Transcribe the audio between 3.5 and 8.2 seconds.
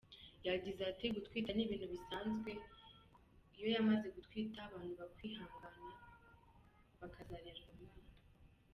yo yamaze gutwita abantu bakwihangana bakazarera uwo mwana.